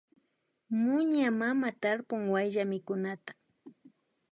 [0.81, 3.31] Muña mama tarpun wayllamikunata